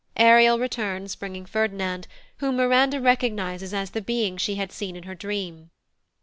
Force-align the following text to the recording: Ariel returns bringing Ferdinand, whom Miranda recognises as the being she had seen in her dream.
Ariel 0.17 0.57
returns 0.57 1.15
bringing 1.15 1.45
Ferdinand, 1.45 2.07
whom 2.37 2.55
Miranda 2.55 2.99
recognises 2.99 3.71
as 3.71 3.91
the 3.91 4.01
being 4.01 4.35
she 4.35 4.55
had 4.55 4.71
seen 4.71 4.95
in 4.95 5.03
her 5.03 5.13
dream. 5.13 5.69